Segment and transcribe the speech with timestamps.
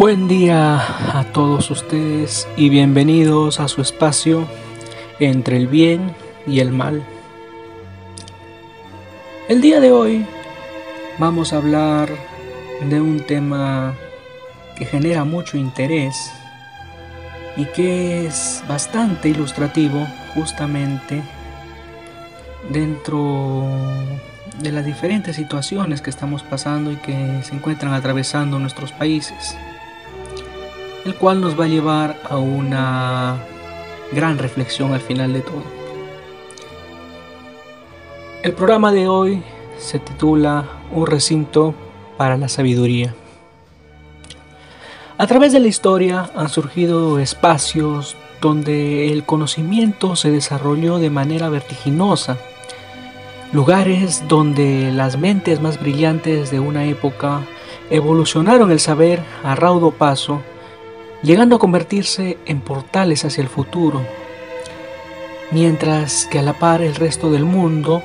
[0.00, 0.78] Buen día
[1.18, 4.48] a todos ustedes y bienvenidos a su espacio
[5.18, 6.14] entre el bien
[6.46, 7.04] y el mal.
[9.50, 10.24] El día de hoy
[11.18, 12.08] vamos a hablar
[12.88, 13.94] de un tema
[14.74, 16.32] que genera mucho interés
[17.58, 21.22] y que es bastante ilustrativo justamente
[22.70, 23.68] dentro
[24.62, 29.58] de las diferentes situaciones que estamos pasando y que se encuentran atravesando nuestros países,
[31.04, 33.36] el cual nos va a llevar a una
[34.12, 35.62] gran reflexión al final de todo.
[38.42, 39.42] El programa de hoy
[39.78, 41.74] se titula Un recinto
[42.16, 43.14] para la sabiduría.
[45.18, 51.50] A través de la historia han surgido espacios donde el conocimiento se desarrolló de manera
[51.50, 52.38] vertiginosa,
[53.52, 57.42] lugares donde las mentes más brillantes de una época
[57.90, 60.40] evolucionaron el saber a raudo paso,
[61.22, 64.02] llegando a convertirse en portales hacia el futuro,
[65.50, 68.02] mientras que a la par el resto del mundo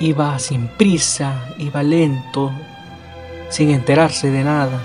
[0.00, 2.52] iba sin prisa, iba lento,
[3.48, 4.80] sin enterarse de nada.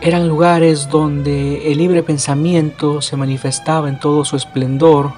[0.00, 5.12] Eran lugares donde el libre pensamiento se manifestaba en todo su esplendor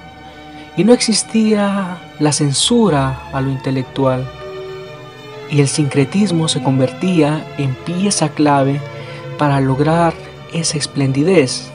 [0.77, 4.25] y no existía la censura a lo intelectual.
[5.49, 8.79] Y el sincretismo se convertía en pieza clave
[9.37, 10.13] para lograr
[10.53, 11.69] esa esplendidez.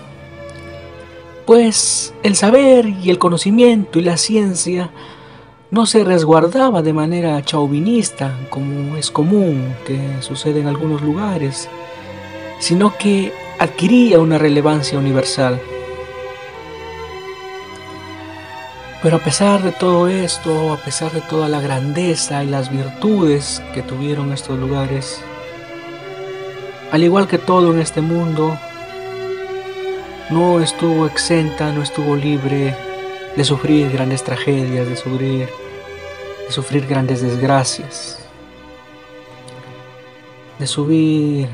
[1.46, 4.91] Pues el saber y el conocimiento y la ciencia
[5.70, 11.68] no se resguardaba de manera chauvinista como es común que sucede en algunos lugares
[12.62, 15.60] sino que adquiría una relevancia universal.
[19.02, 23.60] Pero a pesar de todo esto, a pesar de toda la grandeza y las virtudes
[23.74, 25.20] que tuvieron estos lugares,
[26.92, 28.58] al igual que todo en este mundo,
[30.29, 32.77] no estuvo exenta, no estuvo libre
[33.35, 35.48] de sufrir grandes tragedias, de sufrir,
[36.47, 38.19] de sufrir grandes desgracias,
[40.58, 41.48] de subir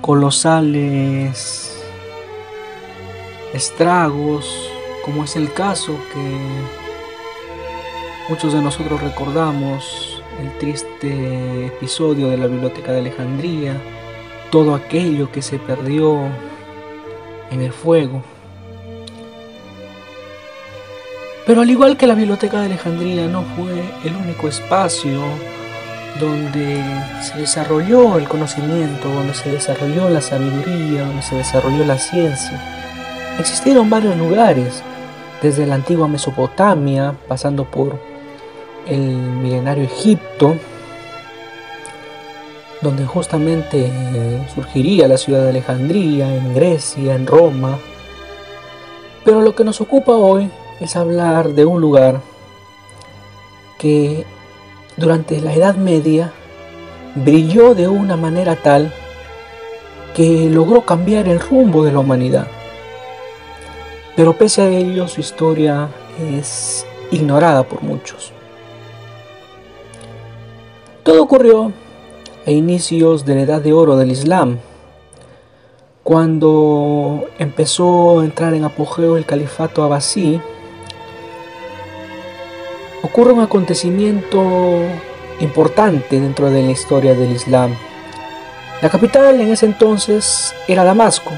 [0.00, 1.78] colosales
[3.52, 4.70] estragos,
[5.04, 6.38] como es el caso que
[8.30, 13.76] muchos de nosotros recordamos, el triste episodio de la Biblioteca de Alejandría,
[14.50, 16.18] todo aquello que se perdió
[17.50, 18.22] en el fuego.
[21.46, 25.20] Pero al igual que la Biblioteca de Alejandría no fue el único espacio
[26.18, 26.82] donde
[27.22, 32.62] se desarrolló el conocimiento, donde se desarrolló la sabiduría, donde se desarrolló la ciencia.
[33.38, 34.82] Existieron varios lugares,
[35.42, 37.98] desde la antigua Mesopotamia, pasando por
[38.86, 40.56] el milenario Egipto,
[42.80, 43.90] donde justamente
[44.54, 47.78] surgiría la ciudad de Alejandría, en Grecia, en Roma.
[49.24, 50.50] Pero lo que nos ocupa hoy
[50.80, 52.20] es hablar de un lugar
[53.78, 54.26] que
[54.96, 56.32] durante la Edad Media
[57.14, 58.92] brilló de una manera tal
[60.14, 62.46] que logró cambiar el rumbo de la humanidad.
[64.14, 65.88] Pero pese a ello su historia
[66.20, 68.32] es ignorada por muchos.
[71.04, 71.70] Todo ocurrió
[72.46, 74.58] a inicios de la Edad de Oro del Islam,
[76.02, 80.40] cuando empezó a entrar en apogeo el califato abasí
[83.02, 84.80] ocurre un acontecimiento
[85.40, 87.76] importante dentro de la historia del Islam.
[88.80, 91.32] La capital en ese entonces era Damasco,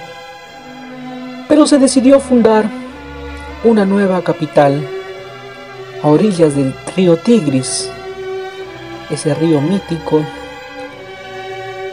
[1.49, 2.71] pero se decidió fundar
[3.65, 4.81] una nueva capital
[6.05, 7.91] a orillas del río Tigris,
[9.11, 10.23] ese río mítico,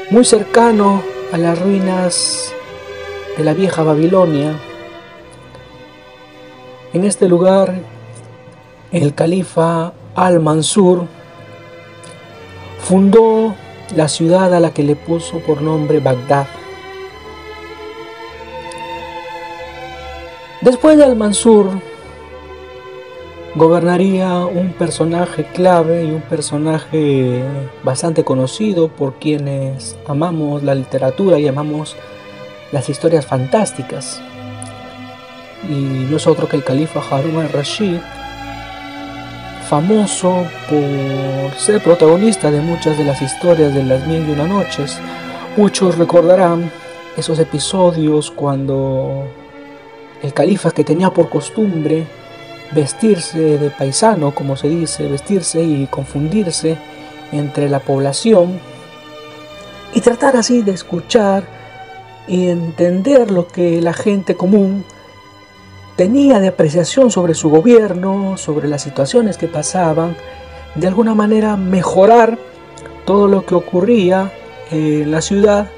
[0.09, 2.53] muy cercano a las ruinas
[3.37, 4.59] de la vieja Babilonia.
[6.93, 7.73] En este lugar
[8.91, 11.07] el califa al-Mansur
[12.79, 13.55] fundó
[13.95, 16.47] la ciudad a la que le puso por nombre Bagdad.
[20.61, 21.71] Después de al-Mansur
[23.55, 27.43] gobernaría un personaje clave y un personaje
[27.83, 31.95] bastante conocido por quienes amamos la literatura y amamos
[32.71, 34.21] las historias fantásticas.
[35.69, 37.99] Y no es otro que el califa Harun al-Rashid,
[39.69, 44.99] famoso por ser protagonista de muchas de las historias de las mil y una noches.
[45.55, 46.71] Muchos recordarán
[47.15, 49.25] esos episodios cuando
[50.23, 52.07] el califa que tenía por costumbre
[52.73, 56.77] vestirse de paisano, como se dice, vestirse y confundirse
[57.31, 58.59] entre la población,
[59.93, 61.43] y tratar así de escuchar
[62.27, 64.85] y entender lo que la gente común
[65.95, 70.15] tenía de apreciación sobre su gobierno, sobre las situaciones que pasaban,
[70.75, 72.39] de alguna manera mejorar
[73.05, 74.31] todo lo que ocurría
[74.71, 75.69] en la ciudad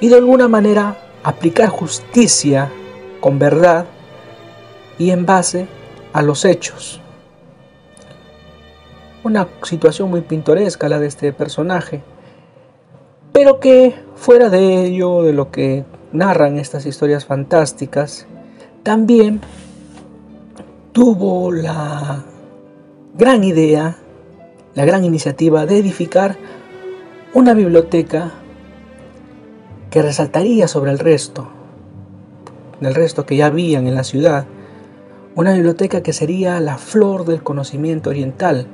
[0.00, 2.70] y de alguna manera aplicar justicia
[3.20, 3.84] con verdad
[4.98, 5.66] y en base
[6.12, 7.00] a los hechos.
[9.22, 12.02] Una situación muy pintoresca la de este personaje,
[13.32, 18.26] pero que fuera de ello, de lo que narran estas historias fantásticas,
[18.82, 19.40] también
[20.92, 22.24] tuvo la
[23.16, 23.96] gran idea,
[24.74, 26.36] la gran iniciativa de edificar
[27.34, 28.32] una biblioteca
[29.90, 31.48] que resaltaría sobre el resto,
[32.80, 34.46] del resto que ya habían en la ciudad,
[35.34, 38.66] una biblioteca que sería la flor del conocimiento oriental,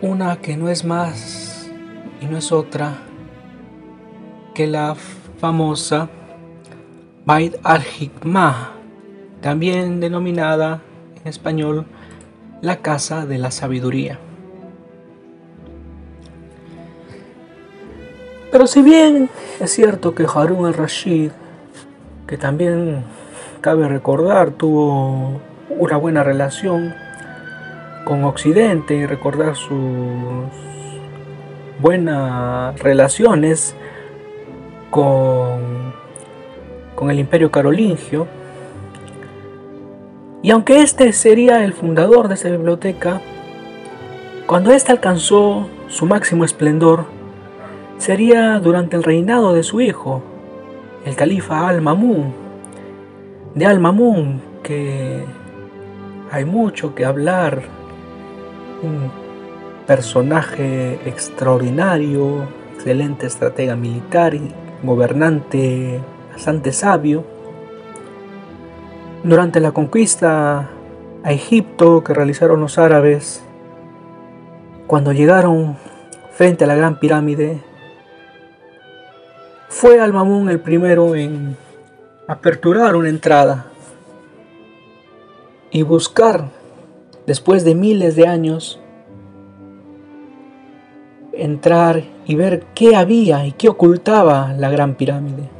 [0.00, 1.70] una que no es más
[2.20, 2.98] y no es otra
[4.54, 4.94] que la
[5.38, 6.08] famosa
[7.26, 8.72] Bait al-Hikmah,
[9.42, 10.82] también denominada
[11.20, 11.86] en español
[12.62, 14.18] la Casa de la Sabiduría.
[18.50, 19.28] Pero si bien
[19.60, 21.30] es cierto que Harun al-Rashid,
[22.26, 23.04] que también
[23.60, 26.94] cabe recordar, tuvo una buena relación
[28.04, 29.78] con Occidente y recordar sus
[31.80, 33.74] buenas relaciones
[34.90, 35.92] con,
[36.94, 38.26] con el imperio carolingio,
[40.42, 43.20] y aunque este sería el fundador de esa biblioteca,
[44.46, 47.04] cuando ésta alcanzó su máximo esplendor,
[47.98, 50.22] sería durante el reinado de su hijo,
[51.04, 52.49] el califa Al-Mamun.
[53.54, 55.24] De Al-Mamun, que
[56.30, 57.62] hay mucho que hablar,
[58.80, 59.10] un
[59.88, 62.44] personaje extraordinario,
[62.74, 64.52] excelente estratega militar y
[64.84, 66.00] gobernante
[66.32, 67.24] bastante sabio.
[69.24, 70.70] Durante la conquista
[71.24, 73.42] a Egipto que realizaron los árabes,
[74.86, 75.76] cuando llegaron
[76.30, 77.60] frente a la Gran Pirámide,
[79.68, 81.56] fue Al-Mamun el primero en
[82.30, 83.66] aperturar una entrada
[85.72, 86.48] y buscar,
[87.26, 88.78] después de miles de años,
[91.32, 95.50] entrar y ver qué había y qué ocultaba la Gran Pirámide.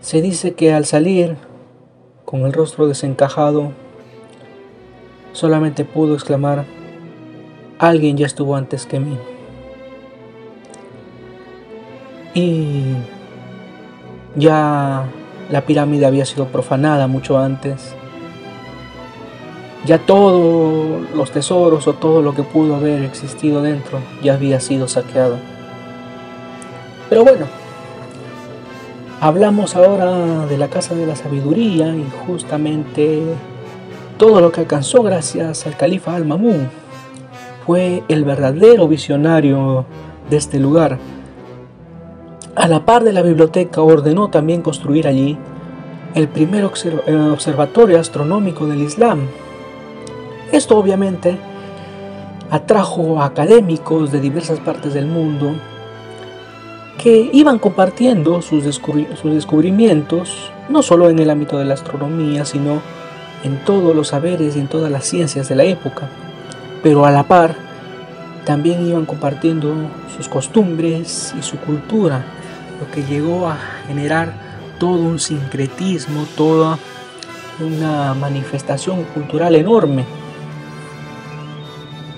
[0.00, 1.36] Se dice que al salir,
[2.24, 3.70] con el rostro desencajado,
[5.30, 6.64] solamente pudo exclamar,
[7.78, 9.16] alguien ya estuvo antes que mí.
[12.34, 12.96] Y
[14.36, 15.04] ya
[15.50, 17.94] la pirámide había sido profanada mucho antes.
[19.86, 24.88] Ya todos los tesoros o todo lo que pudo haber existido dentro ya había sido
[24.88, 25.36] saqueado.
[27.10, 27.46] Pero bueno,
[29.20, 33.22] hablamos ahora de la Casa de la Sabiduría y justamente
[34.16, 36.70] todo lo que alcanzó gracias al califa Al-Mamun
[37.66, 39.84] fue el verdadero visionario
[40.30, 40.98] de este lugar
[42.56, 45.36] a la par de la biblioteca ordenó también construir allí
[46.14, 49.26] el primer eh, observatorio astronómico del Islam.
[50.52, 51.36] Esto obviamente
[52.50, 55.54] atrajo a académicos de diversas partes del mundo
[56.98, 62.80] que iban compartiendo sus, descubrimientos, no solo en el ámbito de la astronomía, sino
[63.42, 66.08] en todos los saberes y en todas las ciencias de la época.
[66.82, 67.56] Pero a la par,
[68.46, 69.74] también iban compartiendo
[70.16, 72.24] sus costumbres y su cultura
[72.80, 74.32] lo que llegó a generar
[74.78, 76.78] todo un sincretismo, toda
[77.60, 80.04] una manifestación cultural enorme.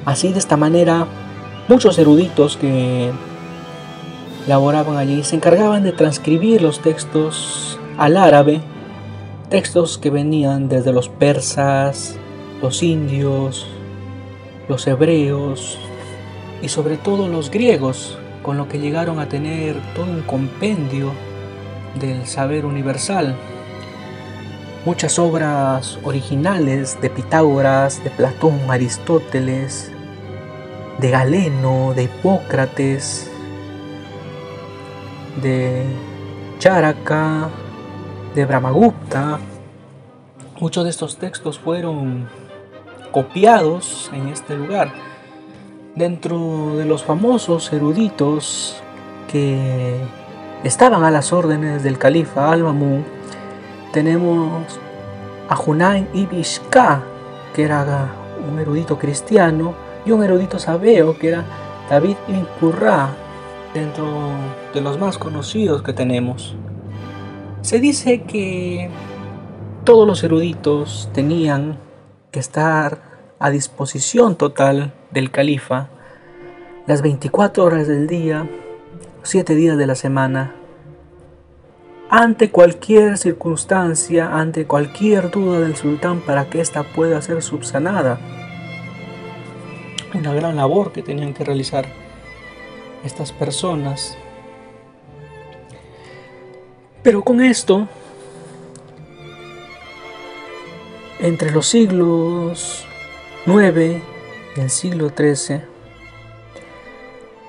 [0.04, 1.06] Así de esta manera,
[1.68, 3.10] muchos eruditos que
[4.46, 8.60] laboraban allí se encargaban de transcribir los textos al árabe,
[9.50, 12.16] textos que venían desde los persas,
[12.62, 13.66] los indios,
[14.68, 15.78] los hebreos
[16.62, 21.10] y sobre todo los griegos, con lo que llegaron a tener todo un compendio
[21.98, 23.34] del saber universal.
[24.84, 29.90] Muchas obras originales de Pitágoras, de Platón, Aristóteles,
[31.00, 33.28] de Galeno, de Hipócrates,
[35.42, 35.82] de
[36.60, 37.48] Charaka,
[38.36, 39.40] de Brahmagupta.
[40.60, 42.28] Muchos de estos textos fueron
[43.10, 45.15] copiados en este lugar
[45.96, 48.82] Dentro de los famosos eruditos
[49.32, 49.96] que
[50.62, 53.02] estaban a las órdenes del califa Al-Mamun,
[53.94, 54.78] tenemos
[55.48, 56.42] a Hunayn ibn
[57.54, 58.12] que era
[58.46, 59.72] un erudito cristiano
[60.04, 61.44] y un erudito sabeo que era
[61.88, 63.08] David Incurra,
[63.72, 64.04] dentro
[64.74, 66.56] de los más conocidos que tenemos.
[67.62, 68.90] Se dice que
[69.84, 71.78] todos los eruditos tenían
[72.30, 73.00] que estar
[73.38, 75.88] a disposición total del califa
[76.86, 78.48] las 24 horas del día,
[79.24, 80.54] 7 días de la semana,
[82.08, 88.20] ante cualquier circunstancia, ante cualquier duda del sultán para que ésta pueda ser subsanada.
[90.14, 91.86] Una gran labor que tenían que realizar
[93.04, 94.16] estas personas.
[97.02, 97.88] Pero con esto,
[101.18, 102.86] entre los siglos
[103.46, 104.15] 9 y
[104.58, 105.62] el siglo 13,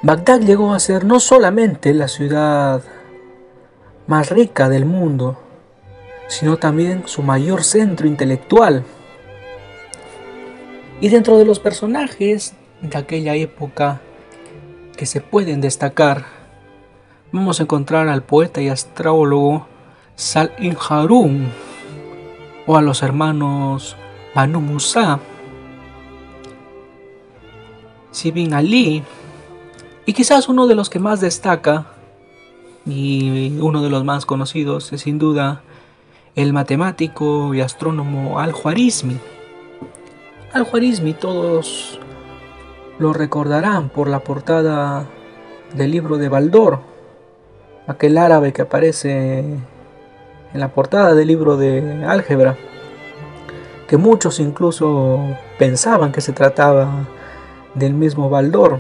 [0.03, 2.83] Bagdad llegó a ser no solamente la ciudad
[4.05, 5.37] más rica del mundo,
[6.27, 8.83] sino también su mayor centro intelectual.
[11.01, 14.01] Y dentro de los personajes de aquella época
[14.95, 16.25] que se pueden destacar,
[17.31, 19.67] vamos a encontrar al poeta y astrólogo
[20.15, 21.51] Sal-in Harun
[22.65, 23.95] o a los hermanos
[24.33, 25.19] Banu Musa,
[28.17, 29.03] Sibin Ali,
[30.07, 31.86] y quizás uno de los que más destaca
[32.83, 35.62] y uno de los más conocidos es sin duda
[36.36, 39.19] el matemático y astrónomo Al-Khwarizmi.
[40.51, 42.00] Al-Khwarizmi todos
[42.97, 45.05] lo recordarán por la portada
[45.75, 46.79] del libro de Baldor,
[47.86, 52.57] aquel árabe que aparece en la portada del libro de álgebra,
[53.88, 55.19] que muchos incluso
[55.59, 57.05] pensaban que se trataba
[57.77, 58.79] del mismo Baldor,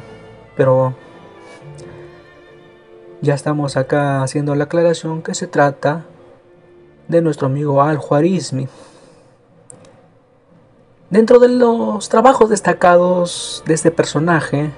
[0.55, 0.95] pero
[3.21, 6.05] ya estamos acá haciendo la aclaración que se trata
[7.07, 8.67] de nuestro amigo Al-Juarizmi.
[11.09, 14.71] Dentro de los trabajos destacados de este personaje,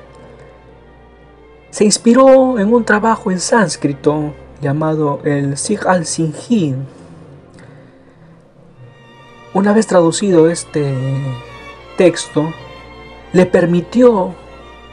[1.71, 6.85] se inspiró en un trabajo en sánscrito llamado el Sig al-Sinjin.
[9.53, 10.93] Una vez traducido este
[11.97, 12.53] texto,
[13.33, 14.33] le permitió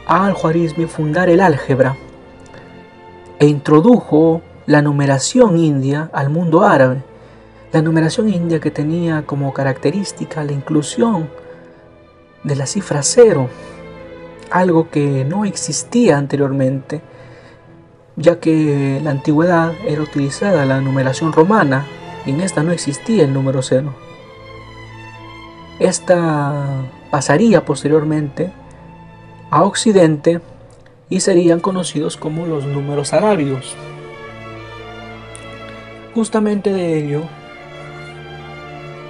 [0.05, 1.97] a Al-Juarizmi fundar el álgebra
[3.39, 7.03] e introdujo la numeración india al mundo árabe.
[7.71, 11.29] La numeración india que tenía como característica la inclusión
[12.43, 13.49] de la cifra cero,
[14.51, 17.01] algo que no existía anteriormente,
[18.15, 21.85] ya que en la antigüedad era utilizada la numeración romana
[22.25, 23.93] y en esta no existía el número cero.
[25.79, 28.51] Esta pasaría posteriormente
[29.49, 30.41] a Occidente
[31.09, 33.75] y serían conocidos como los números arábigos.
[36.13, 37.21] Justamente de ello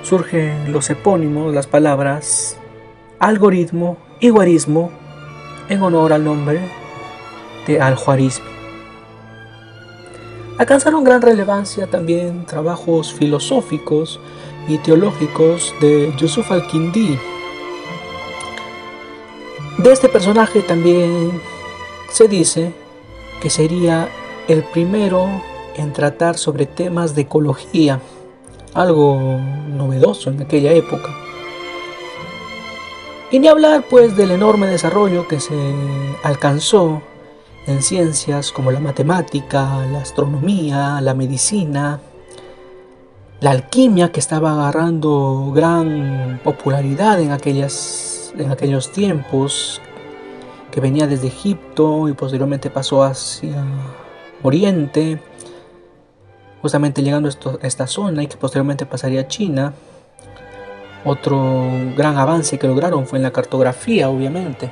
[0.03, 2.57] surgen los epónimos, las palabras
[3.19, 4.91] algoritmo y guarismo
[5.69, 6.59] en honor al nombre
[7.65, 8.57] de Al-Juarizmi.
[10.57, 14.19] Alcanzaron gran relevancia también trabajos filosóficos
[14.67, 17.19] y teológicos de Yusuf al-Kindi.
[19.77, 21.39] De este personaje también
[22.10, 22.74] se dice
[23.41, 24.10] que sería
[24.48, 25.27] el primero
[25.75, 28.00] en tratar sobre temas de ecología,
[28.74, 29.17] algo
[29.69, 31.15] novedoso en aquella época.
[33.29, 35.55] Y ni hablar pues del enorme desarrollo que se
[36.24, 37.01] alcanzó
[37.67, 42.00] en ciencias como la matemática, la astronomía, la medicina,
[43.41, 49.82] la alquimia que estaba agarrando gran popularidad en, aquellas, en aquellos tiempos,
[50.72, 53.63] que venía desde Egipto y posteriormente pasó hacia
[54.44, 55.20] Oriente,
[56.62, 59.74] justamente llegando a esta zona y que posteriormente pasaría a China.
[61.06, 61.63] Otro
[61.96, 64.70] gran avance que lograron fue en la cartografía, obviamente.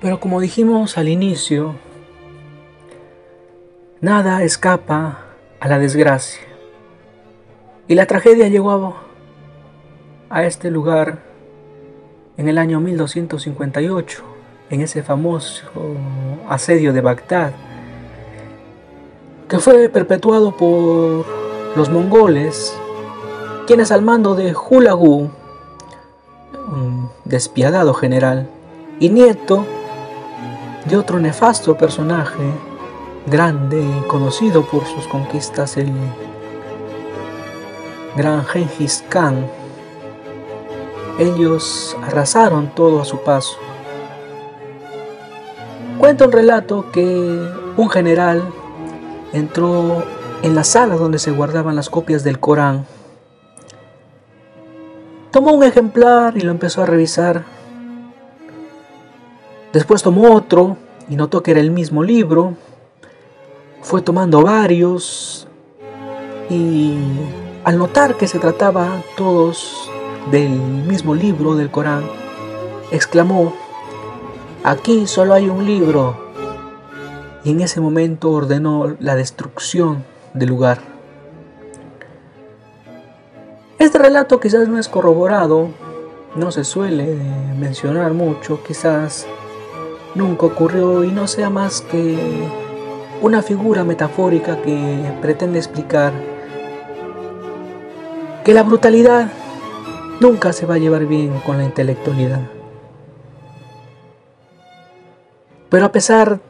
[0.00, 1.74] Pero como dijimos al inicio,
[4.00, 5.26] nada escapa
[5.60, 6.42] a la desgracia.
[7.88, 9.11] Y la tragedia llegó a
[10.40, 11.18] este lugar
[12.38, 14.22] en el año 1258,
[14.70, 15.66] en ese famoso
[16.48, 17.52] asedio de Bagdad,
[19.48, 21.26] que fue perpetuado por
[21.76, 22.74] los mongoles,
[23.66, 25.30] quienes al mando de Hulagu,
[26.68, 28.48] un despiadado general
[28.98, 29.66] y nieto
[30.86, 32.42] de otro nefasto personaje,
[33.26, 35.92] grande y conocido por sus conquistas, el
[38.16, 39.46] gran Genghis Khan,
[41.18, 43.56] ellos arrasaron todo a su paso.
[45.98, 48.42] Cuenta un relato que un general
[49.32, 50.02] entró
[50.42, 52.86] en la sala donde se guardaban las copias del Corán
[55.32, 57.44] Tomó un ejemplar y lo empezó a revisar.
[59.72, 60.76] Después tomó otro
[61.08, 62.52] y notó que era el mismo libro.
[63.80, 65.48] Fue tomando varios
[66.50, 66.98] y
[67.64, 69.90] al notar que se trataba todos
[70.30, 72.04] del mismo libro del Corán,
[72.90, 73.52] exclamó,
[74.64, 76.16] aquí solo hay un libro.
[77.44, 80.78] Y en ese momento ordenó la destrucción del lugar.
[83.78, 85.70] Este relato quizás no es corroborado,
[86.36, 87.16] no se suele
[87.58, 89.26] mencionar mucho, quizás
[90.14, 92.16] nunca ocurrió y no sea más que
[93.22, 96.12] una figura metafórica que pretende explicar
[98.44, 99.28] que la brutalidad
[100.20, 102.40] nunca se va a llevar bien con la intelectualidad.
[105.68, 106.40] Pero a pesar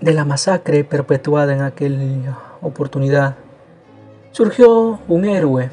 [0.00, 3.36] de la masacre perpetuada en aquella oportunidad,
[4.30, 5.70] surgió un héroe,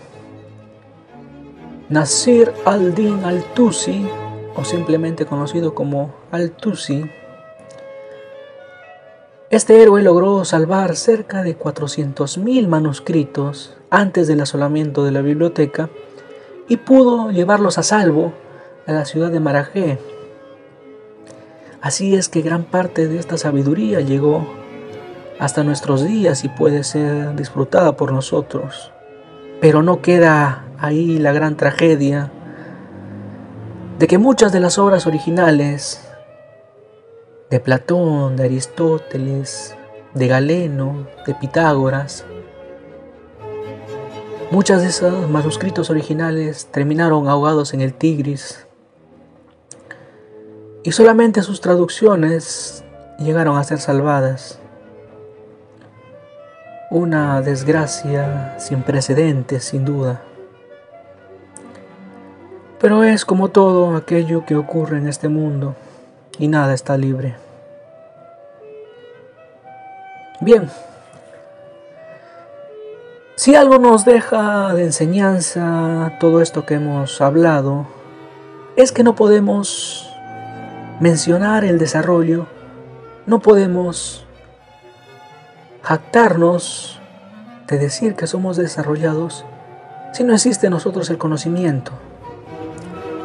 [1.90, 4.08] Nasir al-Din al-Tusi,
[4.56, 7.04] o simplemente conocido como al-Tusi.
[9.50, 15.90] Este héroe logró salvar cerca de 400.000 manuscritos antes del asolamiento de la biblioteca
[16.68, 18.34] y pudo llevarlos a salvo
[18.88, 20.00] a la ciudad de Marajé.
[21.82, 24.48] Así es que gran parte de esta sabiduría llegó
[25.40, 28.92] hasta nuestros días y puede ser disfrutada por nosotros.
[29.60, 32.32] Pero no queda ahí la gran tragedia
[34.00, 36.10] de que muchas de las obras originales
[37.50, 39.76] de Platón, de Aristóteles,
[40.14, 42.26] de Galeno, de Pitágoras,
[44.54, 48.68] Muchos de esos manuscritos originales terminaron ahogados en el Tigris
[50.84, 52.84] y solamente sus traducciones
[53.18, 54.60] llegaron a ser salvadas.
[56.92, 60.22] Una desgracia sin precedentes, sin duda.
[62.80, 65.76] Pero es como todo aquello que ocurre en este mundo
[66.38, 67.38] y nada está libre.
[70.42, 70.70] Bien,
[73.44, 77.86] si algo nos deja de enseñanza todo esto que hemos hablado,
[78.78, 80.10] es que no podemos
[81.02, 82.48] mencionar el desarrollo,
[83.26, 84.26] no podemos
[85.82, 87.02] jactarnos
[87.68, 89.44] de decir que somos desarrollados
[90.14, 91.92] si no existe en nosotros el conocimiento.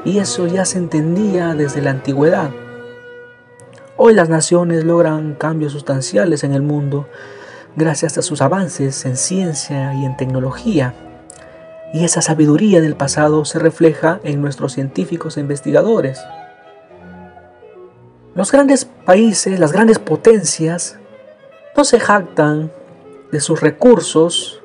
[0.04, 2.50] Y eso ya se entendía desde la antigüedad.
[3.96, 7.06] Hoy las naciones logran cambios sustanciales en el mundo
[7.76, 10.94] gracias a sus avances en ciencia y en tecnología.
[11.92, 16.20] Y esa sabiduría del pasado se refleja en nuestros científicos e investigadores.
[18.34, 20.98] Los grandes países, las grandes potencias,
[21.76, 22.70] no se jactan
[23.32, 24.62] de sus recursos,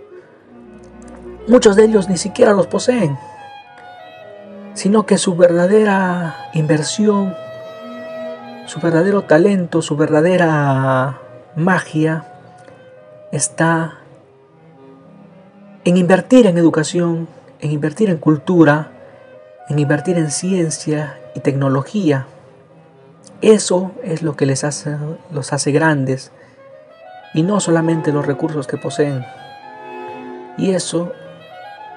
[1.47, 3.17] muchos de ellos ni siquiera los poseen,
[4.73, 7.35] sino que su verdadera inversión,
[8.65, 11.19] su verdadero talento, su verdadera
[11.55, 12.32] magia,
[13.33, 13.95] está
[15.85, 17.27] en invertir en educación,
[17.61, 18.91] en invertir en cultura,
[19.69, 22.27] en invertir en ciencia y tecnología.
[23.41, 24.95] Eso es lo que les hace,
[25.31, 26.31] los hace grandes
[27.33, 29.25] y no solamente los recursos que poseen.
[30.55, 31.11] Y eso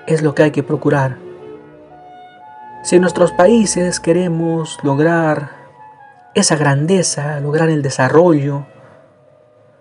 [0.07, 1.19] es lo que hay que procurar.
[2.83, 5.51] Si en nuestros países queremos lograr
[6.35, 8.65] esa grandeza, lograr el desarrollo,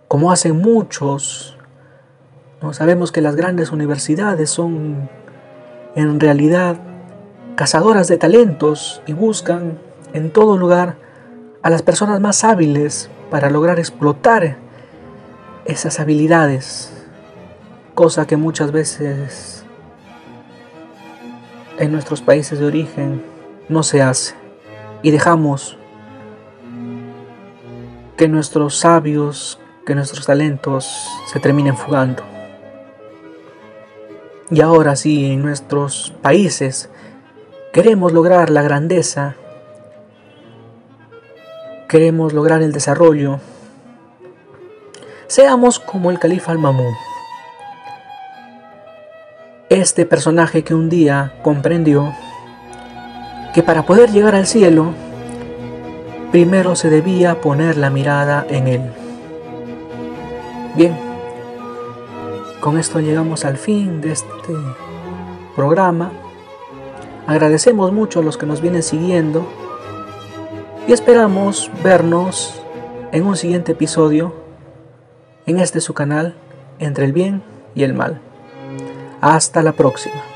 [0.07, 1.57] como hacen muchos.
[2.61, 2.73] ¿no?
[2.73, 5.09] Sabemos que las grandes universidades son
[5.95, 6.77] en realidad
[7.55, 9.79] cazadoras de talentos y buscan
[10.13, 10.97] en todo lugar
[11.61, 14.57] a las personas más hábiles para lograr explotar
[15.65, 16.91] esas habilidades,
[17.95, 19.65] cosa que muchas veces
[21.79, 23.23] en nuestros países de origen
[23.67, 24.35] no se hace
[25.01, 25.77] y dejamos
[28.15, 32.23] que nuestros sabios, que nuestros talentos se terminen fugando.
[34.49, 36.89] Y ahora sí, en nuestros países
[37.71, 39.35] queremos lograr la grandeza,
[41.87, 43.39] queremos lograr el desarrollo,
[45.27, 46.93] seamos como el califa al-Mamun.
[49.69, 52.13] Este personaje que un día comprendió
[53.53, 54.93] que para poder llegar al cielo,
[56.31, 59.04] primero se debía poner la mirada en él.
[60.75, 60.93] Bien,
[62.59, 64.53] con esto llegamos al fin de este
[65.55, 66.11] programa.
[67.27, 69.47] Agradecemos mucho a los que nos vienen siguiendo
[70.85, 72.61] y esperamos vernos
[73.13, 74.33] en un siguiente episodio
[75.45, 76.35] en este su canal
[76.77, 77.41] Entre el bien
[77.73, 78.19] y el mal.
[79.21, 80.34] Hasta la próxima.